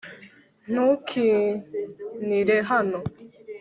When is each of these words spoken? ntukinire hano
ntukinire 0.71 2.57
hano 2.69 2.99